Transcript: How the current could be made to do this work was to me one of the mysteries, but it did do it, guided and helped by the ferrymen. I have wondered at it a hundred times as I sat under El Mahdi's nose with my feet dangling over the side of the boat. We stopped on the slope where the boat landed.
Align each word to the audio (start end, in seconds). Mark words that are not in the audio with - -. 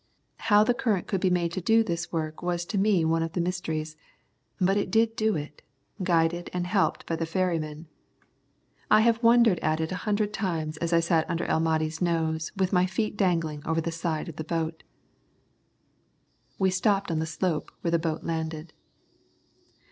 How 0.37 0.63
the 0.63 0.73
current 0.73 1.05
could 1.05 1.21
be 1.21 1.29
made 1.29 1.51
to 1.51 1.61
do 1.61 1.83
this 1.83 2.11
work 2.11 2.41
was 2.41 2.65
to 2.65 2.79
me 2.79 3.05
one 3.05 3.21
of 3.21 3.33
the 3.33 3.39
mysteries, 3.39 3.95
but 4.59 4.75
it 4.75 4.89
did 4.89 5.15
do 5.15 5.35
it, 5.35 5.61
guided 6.01 6.49
and 6.53 6.65
helped 6.65 7.05
by 7.05 7.15
the 7.15 7.27
ferrymen. 7.27 7.85
I 8.89 9.01
have 9.01 9.21
wondered 9.21 9.59
at 9.59 9.79
it 9.79 9.91
a 9.91 9.95
hundred 10.01 10.33
times 10.33 10.77
as 10.77 10.91
I 10.91 11.01
sat 11.01 11.29
under 11.29 11.45
El 11.45 11.59
Mahdi's 11.59 12.01
nose 12.01 12.51
with 12.57 12.73
my 12.73 12.87
feet 12.87 13.15
dangling 13.15 13.63
over 13.63 13.79
the 13.79 13.91
side 13.91 14.27
of 14.27 14.37
the 14.37 14.43
boat. 14.43 14.81
We 16.57 16.71
stopped 16.71 17.11
on 17.11 17.19
the 17.19 17.27
slope 17.27 17.71
where 17.81 17.91
the 17.91 17.99
boat 17.99 18.23
landed. 18.23 18.73